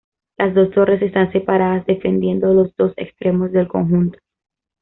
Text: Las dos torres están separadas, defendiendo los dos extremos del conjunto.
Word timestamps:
Las 0.39 0.55
dos 0.55 0.71
torres 0.71 0.99
están 1.03 1.31
separadas, 1.31 1.85
defendiendo 1.85 2.55
los 2.55 2.75
dos 2.75 2.91
extremos 2.97 3.51
del 3.51 3.67
conjunto. 3.67 4.17